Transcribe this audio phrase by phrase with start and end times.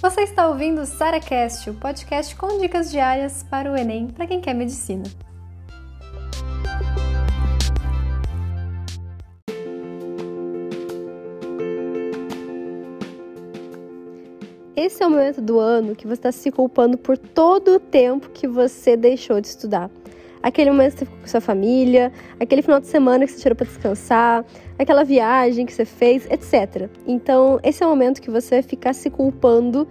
[0.00, 4.40] Você está ouvindo o SaraCast, o podcast com dicas diárias para o Enem para quem
[4.40, 5.04] quer medicina.
[14.76, 18.28] Esse é o momento do ano que você está se culpando por todo o tempo
[18.30, 19.90] que você deixou de estudar
[20.44, 23.56] aquele momento que você ficou com sua família, aquele final de semana que você tirou
[23.56, 24.44] para descansar,
[24.78, 26.90] aquela viagem que você fez, etc.
[27.06, 29.88] Então, esse é o momento que você vai ficar se culpando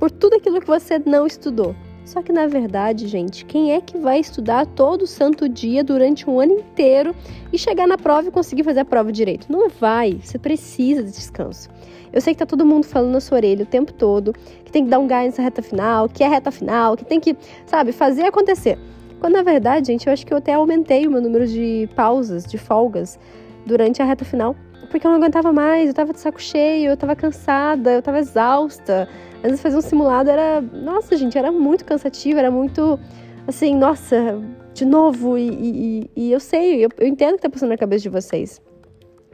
[0.00, 1.76] por tudo aquilo que você não estudou.
[2.04, 6.40] Só que na verdade, gente, quem é que vai estudar todo santo dia durante um
[6.40, 7.14] ano inteiro
[7.52, 9.46] e chegar na prova e conseguir fazer a prova direito?
[9.48, 11.70] Não vai, você precisa de descanso.
[12.12, 14.32] Eu sei que tá todo mundo falando na sua orelha o tempo todo,
[14.64, 17.20] que tem que dar um gás nessa reta final, que é reta final, que tem
[17.20, 18.76] que, sabe, fazer acontecer.
[19.22, 22.44] Quando na verdade, gente, eu acho que eu até aumentei o meu número de pausas,
[22.44, 23.20] de folgas,
[23.64, 24.56] durante a reta final,
[24.90, 28.18] porque eu não aguentava mais, eu tava de saco cheio, eu tava cansada, eu tava
[28.18, 29.08] exausta.
[29.36, 32.98] Às vezes fazer um simulado era, nossa, gente, era muito cansativo, era muito
[33.46, 34.42] assim, nossa,
[34.74, 37.78] de novo, e, e, e eu sei, eu, eu entendo o que tá passando na
[37.78, 38.60] cabeça de vocês.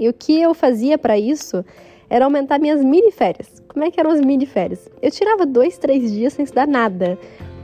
[0.00, 1.64] E o que eu fazia para isso
[2.10, 3.62] era aumentar minhas mini férias.
[3.68, 4.88] Como é que eram as mini férias?
[5.00, 7.16] Eu tirava dois, três dias sem estudar nada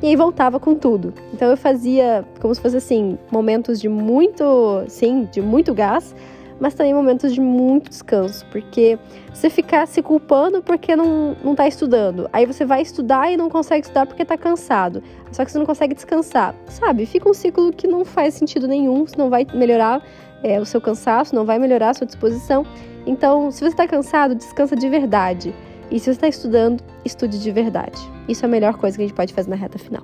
[0.02, 1.14] e aí voltava com tudo.
[1.32, 6.14] Então eu fazia como se fosse assim, momentos de muito, sim, de muito gás,
[6.60, 8.98] mas também momentos de muito descanso, porque
[9.32, 13.48] você ficar se culpando porque não, não tá estudando, aí você vai estudar e não
[13.48, 17.04] consegue estudar porque tá cansado, só que você não consegue descansar, sabe?
[17.06, 20.02] Fica um ciclo que não faz sentido nenhum, não vai melhorar
[20.42, 22.64] é, o seu cansaço, não vai melhorar a sua disposição.
[23.06, 25.54] Então, se você tá cansado, descansa de verdade.
[25.90, 28.11] E se você está estudando, estude de verdade.
[28.28, 30.02] Isso é a melhor coisa que a gente pode fazer na reta final.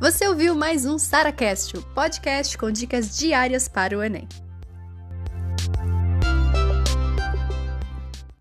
[0.00, 4.28] Você ouviu mais um SaraCast, o podcast com dicas diárias para o Enem.